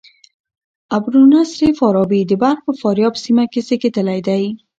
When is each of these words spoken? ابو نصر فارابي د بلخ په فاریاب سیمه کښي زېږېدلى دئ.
ابو 0.95 1.11
نصر 1.33 1.61
فارابي 1.79 2.21
د 2.25 2.31
بلخ 2.41 2.59
په 2.67 2.73
فاریاب 2.81 3.13
سیمه 3.23 3.43
کښي 3.51 3.61
زېږېدلى 3.67 4.19
دئ. 4.27 4.43